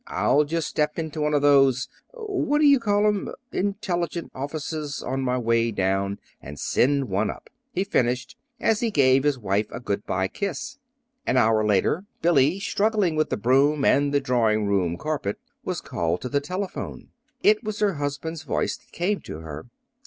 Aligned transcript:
I'll 0.07 0.45
just 0.45 0.67
step 0.67 0.97
into 0.97 1.21
one 1.21 1.35
of 1.35 1.43
those 1.43 1.87
what 2.15 2.57
do 2.57 2.65
you 2.65 2.79
call 2.79 3.05
'em? 3.05 3.31
intelligence 3.51 4.31
offices 4.33 5.03
on 5.03 5.21
my 5.21 5.37
way 5.37 5.69
down 5.69 6.17
and 6.41 6.59
send 6.59 7.07
one 7.07 7.29
up," 7.29 7.51
he 7.71 7.83
finished, 7.83 8.35
as 8.59 8.79
he 8.79 8.89
gave 8.89 9.23
his 9.23 9.37
wife 9.37 9.67
a 9.69 9.79
good 9.79 10.03
by 10.07 10.27
kiss. 10.27 10.79
An 11.27 11.37
hour 11.37 11.63
later 11.63 12.05
Billy, 12.23 12.59
struggling 12.59 13.15
with 13.15 13.29
the 13.29 13.37
broom 13.37 13.85
and 13.85 14.11
the 14.11 14.19
drawing 14.19 14.65
room 14.65 14.97
carpet, 14.97 15.37
was 15.63 15.81
called 15.81 16.21
to 16.23 16.29
the 16.29 16.41
telephone. 16.41 17.09
It 17.43 17.63
was 17.63 17.77
her 17.77 17.93
husband's 17.93 18.41
voice 18.41 18.77
that 18.77 18.91
came 18.91 19.19
to 19.21 19.41
her. 19.41 19.67